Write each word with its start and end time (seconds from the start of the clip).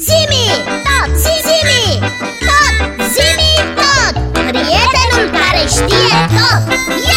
Zimi, 0.00 0.44
tot, 0.86 1.10
zimi, 1.24 1.84
tot, 2.48 2.76
zimi, 3.14 3.52
tot! 3.80 4.14
Prietenul 4.48 5.26
care 5.38 5.62
știe 5.76 6.18
tot, 6.36 6.62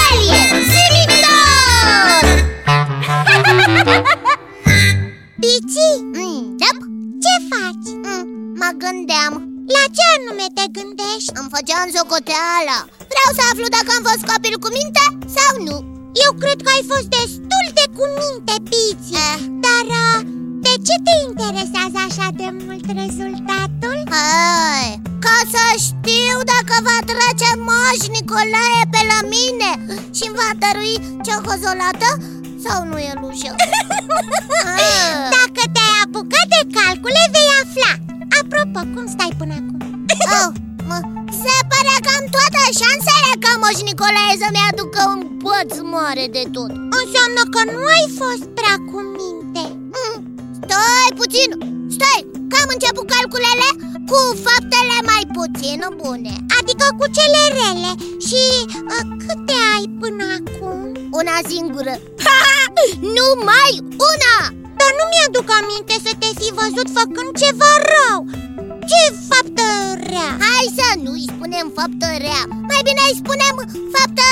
el 0.03 0.19
e 0.39 0.41
zimi 0.71 1.03
tot! 1.23 2.23
Pici, 5.41 5.81
mm, 6.15 6.41
yep. 6.63 6.77
ce 7.23 7.33
faci? 7.49 7.89
mm, 8.05 8.25
Mă 8.61 8.69
gândeam, 8.83 9.33
La 9.75 9.83
ce 9.95 10.03
anume 10.15 10.47
te 10.57 10.65
gândești? 10.77 11.31
îmi 11.39 11.51
făceam 11.55 11.87
socoteala 11.95 12.77
Vreau 13.11 13.29
să 13.37 13.41
aflu 13.51 13.65
dacă 13.77 13.89
am 13.97 14.03
fost 14.09 14.23
copil 14.31 14.55
cu 14.63 14.69
minte 14.77 15.03
sau 15.37 15.51
nu. 15.67 15.77
Eu 16.25 16.31
cred 16.41 16.57
că 16.65 16.69
ai 16.75 16.83
fost 16.91 17.07
destul 17.17 17.65
de 17.79 17.85
cu 17.97 18.03
minte, 18.21 18.55
Pici. 18.69 19.11
Eh. 19.27 19.37
Dar 19.65 19.85
uh, 20.03 20.17
de 20.23 20.29
ce 20.87 20.95
te 21.05 21.13
interesează 21.29 21.97
așa 22.07 22.27
de 22.41 22.47
mult 22.63 22.85
rezultatul? 23.01 23.97
Hai, 24.15 24.89
ca 25.25 25.37
să 25.53 25.63
știu 25.87 26.35
dacă 26.53 26.75
va 26.87 26.97
trece 27.11 27.49
Moș 27.67 28.01
Nicolae 28.15 28.81
pe 28.93 29.01
la 29.11 29.19
mine 29.35 29.71
Și 30.17 30.23
îmi 30.27 30.37
va 30.41 30.49
dărui 30.61 30.95
ciocolată 31.25 32.09
sau 32.65 32.77
nu 32.89 32.97
e 33.09 33.11
lușă 33.21 33.51
Ah. 34.65 35.29
Dacă 35.37 35.61
te-ai 35.75 35.97
apucat 36.03 36.47
de 36.53 36.61
calcule, 36.75 37.23
vei 37.33 37.49
afla 37.61 37.91
Apropo, 38.39 38.81
cum 38.93 39.05
stai 39.15 39.33
până 39.39 39.53
acum? 39.61 39.77
Oh, 40.37 40.49
mă, 40.89 40.97
se 41.41 41.55
pare 41.71 41.95
că 42.05 42.09
am 42.17 42.25
toate 42.35 42.61
șansele 42.81 43.31
ca 43.43 43.51
Moș 43.61 43.77
Nicolae 43.87 44.33
să-mi 44.43 44.65
aducă 44.69 45.01
un 45.13 45.21
băț 45.43 45.71
mare 45.93 46.25
de 46.37 46.43
tot 46.55 46.71
Înseamnă 46.99 47.41
că 47.53 47.61
nu 47.73 47.81
ai 47.95 48.05
fost 48.19 48.43
prea 48.57 48.75
cu 48.89 48.97
minte 49.19 49.63
mm, 49.93 50.17
Stai 50.69 51.11
puțin, 51.21 51.49
stai, 51.95 52.21
că 52.49 52.55
am 52.63 52.69
început 52.75 53.05
calculele 53.15 53.69
cu 54.09 54.19
faptele 54.45 54.97
mai 55.11 55.23
puțin 55.37 55.79
bune. 56.01 56.33
Adică 56.57 56.85
cu 56.99 57.05
cele 57.17 57.41
rele. 57.59 57.91
Și 58.27 58.43
uh, 58.93 59.03
câte 59.23 59.57
ai 59.73 59.85
până 60.01 60.25
acum? 60.37 60.77
Una 61.19 61.37
singură. 61.51 61.93
Numai 63.17 63.73
una. 64.09 64.37
Dar 64.79 64.91
nu 64.97 65.05
mi-aduc 65.11 65.47
aminte 65.59 65.95
să 66.05 66.11
te 66.21 66.29
fi 66.39 66.47
văzut 66.59 66.87
făcând 66.97 67.31
ceva 67.43 67.71
rău. 67.93 68.19
Ce 68.89 69.03
faptă 69.29 69.67
rea? 70.11 70.29
Hai 70.45 70.65
să 70.79 70.87
nu-i 71.03 71.29
spunem 71.33 71.67
faptă 71.79 72.07
rea. 72.25 72.41
Mai 72.69 72.81
bine 72.87 73.03
îi 73.07 73.19
spunem 73.21 73.55
faptă 73.95 74.27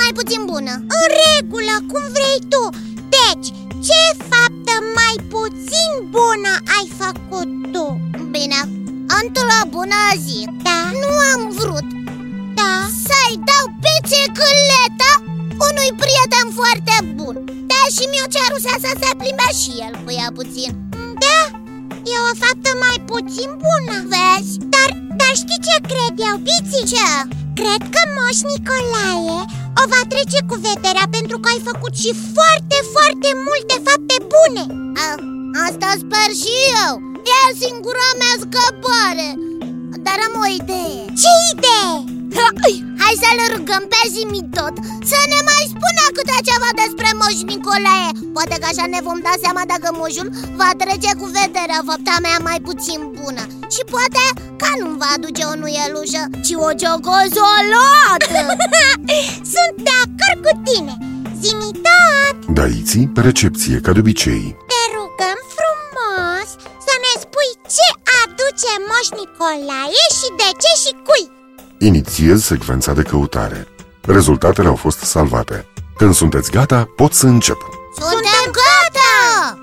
mai 0.00 0.10
puțin 0.18 0.42
bună. 0.52 0.74
În 0.98 1.04
regulă, 1.22 1.74
cum 1.90 2.04
vrei 2.16 2.38
tu. 2.52 2.62
Deci, 3.16 3.48
ce 3.88 4.02
faptă 4.30 4.74
mai 4.98 5.14
puțin 5.34 5.90
bună 6.16 6.52
ai 6.76 6.86
făcut 7.00 7.48
tu? 7.72 7.86
Bine, 8.34 8.60
într-o 9.20 9.60
bună 9.74 10.02
zi 10.26 10.38
Da, 10.66 10.78
Nu 11.02 11.10
am 11.32 11.42
vrut 11.58 11.88
da 12.58 12.74
să-i 13.06 13.36
dau 13.50 13.64
bicicleta 13.84 15.12
unui 15.68 15.90
prieten 16.02 16.46
foarte 16.58 16.96
bun 17.16 17.34
Deși 17.70 18.04
mi-o 18.10 18.26
cerusea 18.36 18.76
să 18.84 18.90
se 19.00 19.10
plimbe 19.20 19.48
și 19.60 19.72
el 19.86 19.94
cu 20.04 20.10
ea 20.20 20.30
puțin 20.38 20.70
Da, 21.24 21.40
e 22.12 22.14
o 22.30 22.32
faptă 22.42 22.70
mai 22.84 22.96
puțin 23.10 23.50
bună 23.66 23.96
Vezi? 24.12 24.52
Dar, 24.74 24.90
dar 25.20 25.32
știi 25.42 25.64
ce 25.66 25.76
cred 25.90 26.14
eu, 26.28 26.36
Biții? 26.46 26.88
Ce? 26.92 27.08
Cred 27.60 27.82
că 27.94 28.02
Moș 28.16 28.38
Nicolae 28.48 29.38
o 29.80 29.84
va 29.92 30.02
trece 30.12 30.40
cu 30.48 30.54
vederea 30.68 31.06
pentru 31.16 31.36
că 31.38 31.48
ai 31.48 31.60
făcut 31.70 31.94
și 32.02 32.10
foarte, 32.34 32.78
foarte 32.94 33.30
multe 33.46 33.74
fapte 33.86 34.16
bune. 34.32 34.64
A, 35.06 35.08
asta 35.66 35.88
sper 36.02 36.30
și 36.42 36.54
eu. 36.86 36.94
E 37.36 37.38
singura 37.64 38.08
mea 38.20 38.34
scăpare 38.44 39.28
Dar 40.06 40.18
am 40.26 40.34
o 40.44 40.46
idee. 40.60 40.98
Ce 41.22 41.32
idee? 41.52 41.94
Hai 43.04 43.16
să-l 43.22 43.40
rugăm 43.54 43.84
pe 43.92 44.00
Zimi 44.14 44.42
tot 44.56 44.74
Să 45.10 45.18
ne 45.32 45.40
mai 45.50 45.64
spună 45.74 46.02
câte 46.16 46.36
ceva 46.48 46.70
despre 46.82 47.08
Moș 47.20 47.38
Nicolae. 47.50 48.08
Poate 48.36 48.54
că 48.60 48.66
așa 48.70 48.86
ne 48.94 49.00
vom 49.06 49.18
da 49.26 49.34
seama 49.44 49.62
dacă 49.72 49.88
moșul 50.00 50.28
va 50.60 50.70
trece 50.82 51.10
cu 51.20 51.26
vederea 51.38 51.80
fapta 51.90 52.14
mea 52.24 52.38
mai 52.48 52.58
puțin 52.68 53.00
bună. 53.18 53.44
Și 53.74 53.82
poate 53.94 54.24
că 54.60 54.68
nu-mi 54.80 55.00
va 55.02 55.10
aduce 55.16 55.42
o 55.52 55.54
nuielușă, 55.60 56.22
ci 56.44 56.52
o 56.66 56.68
ciocozolată. 56.80 58.40
Sunt 59.54 59.74
de 59.86 59.94
acord 60.04 60.38
cu 60.46 60.52
tine 60.66 60.94
Zimi 61.40 61.70
tot, 61.86 62.36
Daiții 62.58 63.06
pe 63.14 63.20
recepție, 63.28 63.76
ca 63.84 63.90
de 63.96 64.00
obicei. 64.04 64.44
te 64.70 64.80
rugăm 64.96 65.38
frumos 65.56 66.48
să 66.86 66.94
ne 67.04 67.12
spui 67.22 67.50
ce 67.74 67.86
aduce 68.20 68.70
Moș 68.88 69.06
Nicolae 69.18 70.04
și 70.18 70.28
de 70.40 70.48
ce 70.62 70.72
și 70.82 70.92
cui 71.06 71.24
Inițiez 71.84 72.42
secvența 72.42 72.92
de 72.92 73.02
căutare. 73.02 73.66
Rezultatele 74.00 74.68
au 74.68 74.74
fost 74.74 74.98
salvate. 74.98 75.66
Când 75.96 76.14
sunteți 76.14 76.50
gata, 76.50 76.88
pot 76.96 77.12
să 77.12 77.26
încep. 77.26 77.56
Suntem 77.94 78.52
gata! 78.52 79.58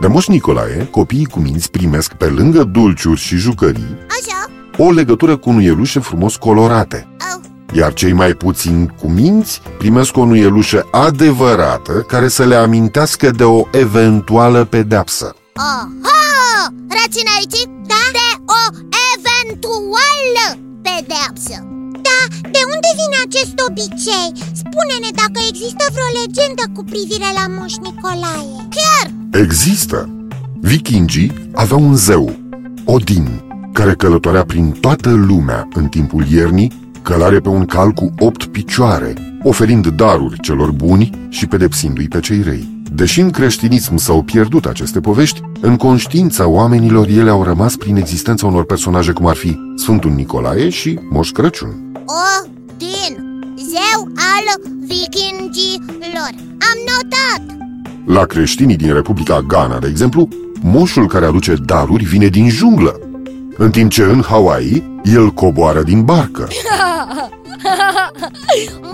De 0.00 0.06
Moș 0.06 0.26
Nicolae, 0.26 0.88
copiii 0.90 1.24
cu 1.24 1.38
minți 1.38 1.70
primesc, 1.70 2.12
pe 2.12 2.26
lângă 2.26 2.62
dulciuri 2.62 3.20
și 3.20 3.36
jucării, 3.36 3.98
Așa 4.08 4.50
o 4.78 4.90
legătură 4.90 5.36
cu 5.36 5.50
nuielușe 5.50 6.00
frumos 6.00 6.36
colorate. 6.36 7.08
Au. 7.32 7.40
Iar 7.72 7.92
cei 7.92 8.12
mai 8.12 8.32
puțini 8.32 8.94
cu 9.00 9.08
minți 9.08 9.60
primesc 9.78 10.16
o 10.16 10.24
nuielușă 10.24 10.88
adevărată 10.90 11.92
care 11.92 12.28
să 12.28 12.44
le 12.44 12.54
amintească 12.54 13.30
de 13.30 13.44
o 13.44 13.62
eventuală 13.70 14.64
pedeapsă. 14.64 15.34
Aha! 15.54 16.66
Reține 16.88 17.30
aici 17.38 17.68
da? 17.86 17.94
de 18.12 18.21
vine 23.00 23.18
acest 23.26 23.56
obicei? 23.68 24.30
Spune-ne 24.62 25.10
dacă 25.22 25.40
există 25.50 25.84
vreo 25.94 26.10
legendă 26.20 26.64
cu 26.74 26.82
privire 26.92 27.28
la 27.38 27.44
Moș 27.56 27.74
Nicolae 27.84 28.56
Chiar! 28.76 29.06
Există! 29.42 29.98
Vikingii 30.60 31.50
aveau 31.54 31.82
un 31.82 31.96
zeu, 31.96 32.24
Odin, 32.84 33.42
care 33.72 33.94
călătorea 33.94 34.44
prin 34.44 34.70
toată 34.70 35.10
lumea 35.10 35.68
în 35.74 35.86
timpul 35.86 36.26
iernii, 36.26 36.90
călare 37.02 37.40
pe 37.40 37.48
un 37.48 37.64
cal 37.64 37.90
cu 37.90 38.14
opt 38.18 38.44
picioare, 38.44 39.14
oferind 39.42 39.86
daruri 39.86 40.40
celor 40.40 40.70
buni 40.70 41.10
și 41.28 41.46
pedepsindu-i 41.46 42.08
pe 42.08 42.20
cei 42.20 42.42
răi. 42.42 42.82
Deși 42.94 43.20
în 43.20 43.30
creștinism 43.30 43.96
s-au 43.96 44.22
pierdut 44.22 44.66
aceste 44.66 45.00
povești, 45.00 45.40
în 45.60 45.76
conștiința 45.76 46.48
oamenilor 46.48 47.06
ele 47.06 47.30
au 47.30 47.42
rămas 47.42 47.76
prin 47.76 47.96
existența 47.96 48.46
unor 48.46 48.64
personaje 48.64 49.12
cum 49.12 49.26
ar 49.26 49.36
fi 49.36 49.58
Sfântul 49.76 50.10
Nicolae 50.10 50.68
și 50.68 50.98
Moș 51.10 51.30
Crăciun. 51.30 51.92
Odin, 52.82 53.16
zeu 53.56 54.08
al 54.16 54.72
vikingilor 54.80 56.30
Am 56.48 56.78
notat 56.88 57.56
La 58.06 58.24
creștinii 58.24 58.76
din 58.76 58.92
Republica 58.92 59.40
Ghana, 59.40 59.78
de 59.78 59.86
exemplu, 59.88 60.28
moșul 60.60 61.06
care 61.06 61.24
aduce 61.24 61.54
daruri 61.64 62.04
vine 62.04 62.26
din 62.26 62.48
junglă, 62.48 63.00
în 63.56 63.70
timp 63.70 63.90
ce 63.90 64.02
în 64.02 64.22
Hawaii 64.22 65.00
el 65.04 65.30
coboară 65.30 65.82
din 65.82 66.04
barcă. 66.04 66.48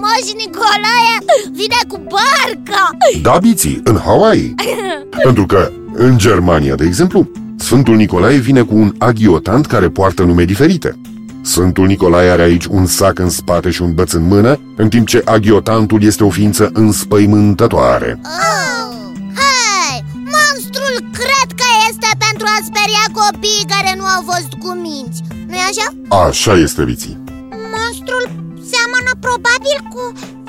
Moș 0.01 0.33
Nicolae 0.37 1.19
vine 1.53 1.81
cu 1.89 1.97
barca 1.97 2.91
Da, 3.23 3.39
biții, 3.39 3.81
în 3.85 3.99
Hawaii. 4.05 4.55
Pentru 5.25 5.47
că 5.47 5.71
în 5.93 6.19
Germania, 6.19 6.75
de 6.75 6.85
exemplu, 6.85 7.31
Sfântul 7.57 7.97
Nicolae 7.97 8.37
vine 8.37 8.63
cu 8.63 8.75
un 8.75 8.95
aghiotant 8.99 9.67
care 9.67 9.89
poartă 9.89 10.23
nume 10.23 10.45
diferite. 10.45 10.99
Sfântul 11.49 11.87
Nicolae 11.87 12.31
are 12.31 12.43
aici 12.43 12.65
un 12.65 12.87
sac 12.87 13.19
în 13.19 13.31
spate 13.31 13.71
și 13.71 13.83
un 13.83 13.95
băț 13.95 14.13
în 14.13 14.27
mână, 14.27 14.61
în 14.77 14.89
timp 14.89 15.07
ce 15.07 15.23
aghiotantul 15.25 16.03
este 16.03 16.25
o 16.25 16.31
ființă 16.31 16.71
înspăimântătoare. 16.73 18.21
oh. 18.23 18.97
Hei, 19.41 20.05
monstrul 20.35 20.95
cred 21.13 21.49
că 21.61 21.69
este 21.91 22.09
pentru 22.27 22.47
a 22.55 22.59
speria 22.69 23.07
copiii 23.21 23.71
care 23.75 23.95
nu 23.99 24.05
au 24.05 24.23
fost 24.31 24.51
cu 24.63 24.71
minți 24.85 25.23
Nu-i 25.49 25.65
așa? 25.71 25.87
Așa 26.27 26.53
este, 26.53 26.85
biții. 26.85 27.19
Monstrul 27.77 28.25
seamănă 28.73 29.13
probabil 29.27 29.79
cu 29.93 30.03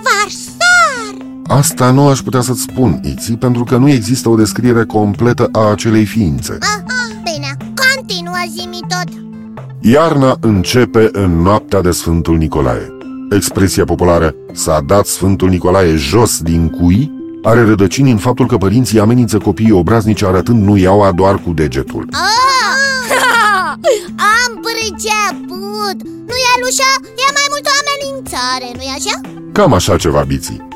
Varsar 0.05 1.13
Asta 1.59 1.91
nu 1.91 2.07
aș 2.07 2.19
putea 2.19 2.41
să-ți 2.41 2.61
spun, 2.61 2.99
Iții, 3.03 3.37
pentru 3.37 3.63
că 3.63 3.75
nu 3.77 3.89
există 3.89 4.29
o 4.29 4.35
descriere 4.35 4.83
completă 4.85 5.49
a 5.51 5.71
acelei 5.71 6.05
ființe. 6.05 6.57
Ah, 6.61 6.81
ah, 6.97 7.15
bine, 7.23 7.57
continuă 7.83 8.41
zimi 8.57 8.79
tot 8.93 9.28
Iarna 9.81 10.37
începe 10.41 11.09
în 11.11 11.41
noaptea 11.41 11.81
de 11.81 11.91
Sfântul 11.91 12.37
Nicolae. 12.37 12.97
Expresia 13.31 13.83
populară 13.83 14.35
s-a 14.53 14.83
dat 14.85 15.05
Sfântul 15.05 15.49
Nicolae 15.49 15.95
jos 15.95 16.39
din 16.41 16.69
cui 16.69 17.11
are 17.43 17.63
rădăcini 17.63 18.11
în 18.11 18.17
faptul 18.17 18.47
că 18.47 18.57
părinții 18.57 18.99
amenință 18.99 19.37
copiii 19.37 19.71
obraznici 19.71 20.23
arătând 20.23 20.63
nuiaua 20.63 21.11
doar 21.11 21.35
cu 21.35 21.51
degetul. 21.51 22.07
Ah! 22.11 22.19
Am 24.43 24.59
priceput 24.67 25.97
Nu 26.03 26.35
e 26.49 26.53
lușa, 26.63 26.91
e 27.03 27.31
mai 27.37 27.47
mult 27.49 27.65
o 27.65 27.73
amenințare, 27.81 28.67
nu-i 28.75 28.93
așa? 28.97 29.21
Cam 29.51 29.73
așa 29.73 29.97
ceva, 29.97 30.21
biții. 30.21 30.67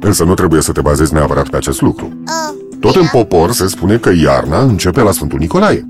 Însă 0.00 0.24
nu 0.24 0.34
trebuie 0.34 0.62
să 0.62 0.72
te 0.72 0.80
bazezi 0.80 1.12
neapărat 1.14 1.48
pe 1.48 1.56
acest 1.56 1.80
lucru. 1.80 2.04
Uh, 2.26 2.76
Tot 2.80 2.92
bine. 2.92 3.02
în 3.02 3.08
popor 3.12 3.52
se 3.52 3.66
spune 3.68 3.96
că 3.96 4.10
iarna 4.22 4.60
începe 4.60 5.00
la 5.00 5.12
Sfântul 5.12 5.38
Nicolae. 5.38 5.88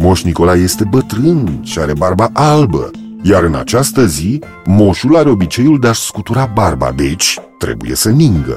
Moș 0.00 0.22
Nicolae 0.22 0.60
este 0.60 0.84
bătrân 0.90 1.60
și 1.62 1.78
are 1.78 1.92
barba 1.92 2.30
albă 2.32 2.90
Iar 3.22 3.42
în 3.42 3.54
această 3.54 4.06
zi, 4.06 4.40
moșul 4.64 5.16
are 5.16 5.30
obiceiul 5.30 5.78
de 5.78 5.88
a-și 5.88 6.00
scutura 6.00 6.50
barba 6.54 6.92
Deci, 6.92 7.38
trebuie 7.58 7.94
să 7.94 8.10
ningă 8.10 8.54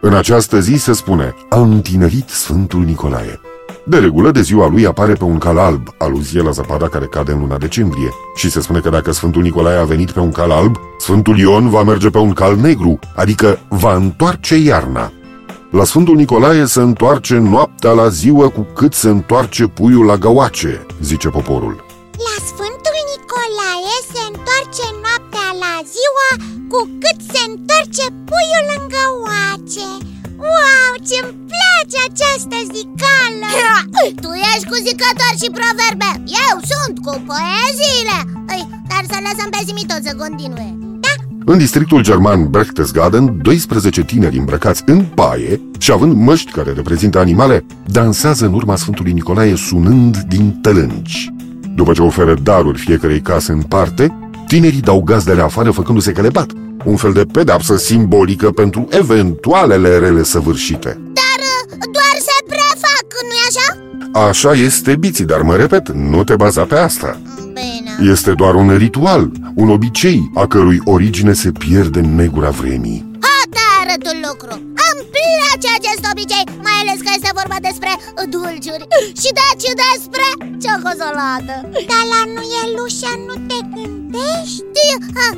În 0.00 0.14
această 0.14 0.60
zi 0.60 0.76
se 0.76 0.92
spune 0.92 1.34
A 1.48 1.60
întinerit 1.60 2.28
Sfântul 2.28 2.84
Nicolae 2.84 3.40
de 3.84 3.98
regulă, 3.98 4.30
de 4.30 4.40
ziua 4.40 4.68
lui 4.68 4.86
apare 4.86 5.12
pe 5.12 5.24
un 5.24 5.38
cal 5.38 5.58
alb, 5.58 5.88
aluzie 5.98 6.42
la 6.42 6.50
zăpada 6.50 6.88
care 6.88 7.06
cade 7.06 7.32
în 7.32 7.38
luna 7.38 7.56
decembrie. 7.58 8.08
Și 8.34 8.50
se 8.50 8.60
spune 8.60 8.78
că 8.78 8.88
dacă 8.88 9.12
Sfântul 9.12 9.42
Nicolae 9.42 9.78
a 9.78 9.84
venit 9.84 10.10
pe 10.10 10.20
un 10.20 10.30
cal 10.30 10.50
alb, 10.50 10.76
Sfântul 10.98 11.38
Ion 11.38 11.68
va 11.68 11.82
merge 11.82 12.10
pe 12.10 12.18
un 12.18 12.32
cal 12.32 12.56
negru, 12.56 12.98
adică 13.16 13.58
va 13.68 13.94
întoarce 13.94 14.56
iarna. 14.56 15.12
La 15.78 15.84
Sfântul 15.84 16.16
Nicolae 16.16 16.64
se 16.64 16.80
întoarce 16.80 17.36
noaptea 17.38 17.92
la 17.92 18.08
ziua 18.08 18.48
cu 18.56 18.62
cât 18.74 18.92
se 18.94 19.08
întoarce 19.08 19.66
puiul 19.66 20.04
la 20.04 20.16
găoace, 20.16 20.86
zice 21.00 21.28
poporul. 21.28 21.74
La 22.26 22.36
Sfântul 22.50 22.96
Nicolae 23.10 23.96
se 24.12 24.22
întoarce 24.30 24.86
noaptea 25.04 25.48
la 25.64 25.74
ziua 25.94 26.30
cu 26.72 26.80
cât 27.02 27.18
se 27.32 27.42
întoarce 27.50 28.04
puiul 28.30 28.66
în 28.76 28.82
găoace. 28.94 29.88
Wow, 30.50 30.92
ce-mi 31.08 31.36
place 31.50 31.98
această 32.08 32.58
zicală! 32.74 33.50
Tu 34.22 34.30
ești 34.52 34.68
cu 34.70 34.76
zicători 34.86 35.40
și 35.42 35.54
proverbe. 35.58 36.10
Eu 36.46 36.54
sunt 36.70 36.94
cu 37.06 37.12
poeziile. 37.30 38.18
Ei, 38.56 38.64
Dar 38.90 39.02
să 39.10 39.16
lăsăm 39.26 39.48
pe 39.54 39.60
Zimitot 39.68 40.02
să 40.08 40.12
continue 40.22 40.70
în 41.50 41.58
districtul 41.58 42.02
german 42.02 42.50
Berchtesgaden, 42.50 43.38
12 43.42 44.02
tineri 44.02 44.38
îmbrăcați 44.38 44.82
în 44.86 45.04
paie 45.14 45.60
și 45.78 45.92
având 45.92 46.12
măști 46.12 46.50
care 46.50 46.72
reprezintă 46.72 47.18
animale, 47.18 47.64
dansează 47.86 48.46
în 48.46 48.54
urma 48.54 48.76
Sfântului 48.76 49.12
Nicolae 49.12 49.54
sunând 49.56 50.16
din 50.16 50.58
tălânci. 50.62 51.32
După 51.74 51.92
ce 51.92 52.02
oferă 52.02 52.34
daruri 52.42 52.78
fiecarei 52.78 53.20
case 53.20 53.52
în 53.52 53.62
parte, 53.62 54.16
tinerii 54.46 54.80
dau 54.80 55.02
gazdele 55.02 55.42
afară 55.42 55.70
făcându-se 55.70 56.12
că 56.12 56.20
le 56.20 56.28
bat, 56.28 56.50
un 56.84 56.96
fel 56.96 57.12
de 57.12 57.24
pedapsă 57.32 57.76
simbolică 57.76 58.50
pentru 58.50 58.88
eventualele 58.90 59.98
rele 59.98 60.22
săvârșite. 60.22 60.88
Dar 60.88 61.38
uh, 61.38 61.78
doar 61.78 62.16
se 62.18 62.44
prefac, 62.46 63.06
nu-i 63.28 63.46
așa? 63.48 64.28
Așa 64.28 64.52
este, 64.52 64.96
Biții, 64.96 65.24
dar 65.24 65.40
mă 65.40 65.56
repet, 65.56 65.92
nu 65.92 66.24
te 66.24 66.36
baza 66.36 66.62
pe 66.62 66.74
asta. 66.74 67.20
Bine 68.00 68.12
Este 68.12 68.32
doar 68.34 68.54
un 68.54 68.76
ritual, 68.76 69.30
un 69.54 69.68
obicei, 69.70 70.30
a 70.34 70.46
cărui 70.46 70.80
origine 70.84 71.32
se 71.32 71.50
pierde 71.52 71.98
în 71.98 72.14
negura 72.14 72.50
vremii. 72.50 73.04
Hata 73.28 73.64
arătul 73.80 74.16
lucru 74.28 74.52
Îmi 74.88 75.04
place 75.14 75.68
acest 75.78 76.02
obicei 76.12 76.44
Mai 76.66 76.76
ales 76.82 76.98
că 77.04 77.10
este 77.14 77.30
vorba 77.40 77.58
despre 77.68 77.92
dulciuri 78.32 78.86
Și 79.20 79.30
deci 79.40 79.66
despre 79.84 80.26
ciocolată 80.62 81.54
Dar 81.90 82.04
la 82.12 82.20
nu 82.34 82.42
e 82.60 82.62
lușa, 82.76 83.12
nu 83.28 83.34
te 83.48 83.58
gândești? 83.74 84.84
ah, 85.26 85.34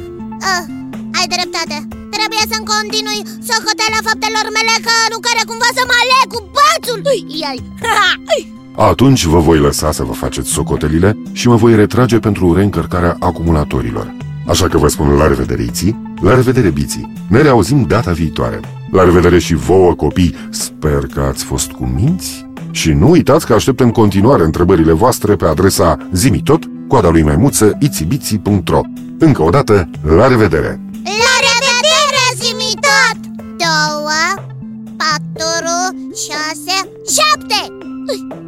ah, 0.55 0.65
Ai 1.19 1.27
dreptate 1.35 1.77
Trebuie 2.17 2.45
să-mi 2.51 2.71
continui 2.75 3.21
socoteala 3.49 4.01
faptelor 4.09 4.47
mele 4.57 4.75
Că 4.87 4.95
nu 5.13 5.19
care 5.27 5.43
cumva 5.51 5.71
să 5.79 5.83
mă 5.89 5.97
aleg 6.03 6.25
cu 6.33 6.41
bațul 6.57 7.01
Iai 7.43 7.59
Atunci 8.77 9.25
vă 9.25 9.39
voi 9.39 9.59
lăsa 9.59 9.93
să 9.93 10.03
vă 10.03 10.13
faceți 10.13 10.51
socotelile 10.51 11.17
și 11.33 11.49
mă 11.49 11.57
voi 11.57 11.75
retrage 11.75 12.19
pentru 12.19 12.55
reîncărcarea 12.55 13.17
acumulatorilor. 13.21 14.15
Așa 14.47 14.69
că 14.69 14.79
vă 14.79 14.89
spun 14.89 15.09
la 15.09 15.27
revedere, 15.27 15.63
Iții, 15.63 16.15
la 16.21 16.35
revedere, 16.35 16.71
Biții. 16.71 17.13
Ne 17.29 17.43
reauzim 17.43 17.83
data 17.83 18.13
viitoare. 18.13 18.61
La 18.91 19.05
revedere 19.05 19.39
și 19.39 19.55
vouă, 19.55 19.95
copii. 19.95 20.35
Sper 20.51 21.07
că 21.15 21.21
ați 21.21 21.45
fost 21.45 21.71
cu 21.71 21.85
minți. 21.85 22.47
Și 22.71 22.93
nu 22.93 23.11
uitați 23.11 23.47
că 23.47 23.55
aștept 23.55 23.81
în 23.81 23.91
continuare 23.91 24.45
întrebările 24.45 24.93
voastre 24.93 25.37
pe 25.37 25.45
adresa 25.45 25.97
zimitot, 26.13 26.63
coada 26.89 27.09
lui 27.11 27.23
maimuță, 27.23 27.77
itibiții.ro 27.81 28.81
Încă 29.19 29.43
o 29.43 29.51
dată, 29.51 29.91
la 30.17 30.29
revedere! 30.29 30.81
La 31.05 31.35
revedere, 31.47 32.25
Zimitot! 32.43 33.19
Două, 33.57 34.45
patru, 34.97 35.97
șase, 36.15 36.89
șapte 37.15 37.82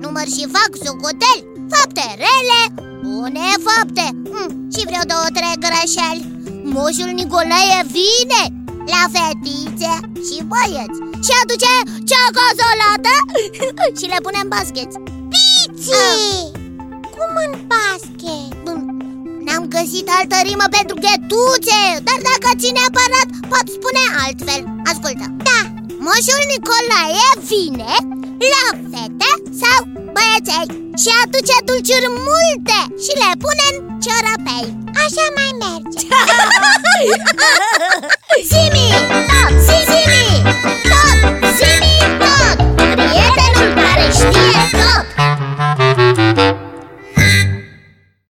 Număr 0.02 0.26
și 0.36 0.44
fac 0.56 0.70
socoteli 0.84 1.46
Fapte 1.72 2.06
rele, 2.24 2.60
bune 3.02 3.46
fapte. 3.66 4.06
Hm, 4.30 4.48
Și 4.74 4.82
vreo 4.88 5.04
două, 5.12 5.28
trei 5.36 5.62
greșeli. 5.64 6.22
Moșul 6.74 7.10
Nicolae 7.18 7.78
vine 7.96 8.42
la 8.92 9.02
fetițe 9.14 9.92
și 10.26 10.36
băieți. 10.50 10.98
Și 11.24 11.32
aduce 11.40 11.72
ceacozolată 12.08 13.14
și 13.98 14.06
le 14.12 14.18
pune 14.24 14.38
în 14.42 14.50
basket 14.54 14.90
Piții! 15.32 16.42
Cum 17.14 17.32
în 17.44 17.52
basket? 17.72 18.64
N-am 19.44 19.64
găsit 19.76 20.06
altă 20.18 20.36
rimă 20.48 20.66
pentru 20.76 20.94
ghetuțe 21.04 21.80
Dar 22.06 22.18
dacă 22.28 22.48
ții 22.60 22.76
neapărat, 22.78 23.28
pot 23.50 23.66
spune 23.76 24.02
altfel. 24.24 24.62
Ascultă. 24.90 25.26
Da. 25.48 25.60
Moșul 26.04 26.42
Nicolae 26.52 27.28
vine 27.50 27.92
la 28.52 28.64
fete 28.92 29.30
sau 29.60 29.78
băieței 30.14 30.66
Și 31.02 31.10
aduce 31.22 31.56
dulciuri 31.68 32.08
multe 32.28 32.78
și 33.04 33.12
le 33.22 33.30
pune 33.42 33.64
în 33.70 33.76
ciorapei 34.04 34.66
Așa 35.04 35.26
mai 35.36 35.50
merge 35.62 36.06
Simi! 36.90 37.08
Simi! 38.50 38.83